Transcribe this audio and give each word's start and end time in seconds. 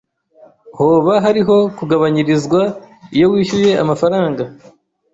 Hoba 0.77 1.13
hariho 1.25 1.55
kugabanyirizwa 1.77 2.61
iyo 3.15 3.25
wishyuye 3.31 3.71
amafaranga? 3.83 4.43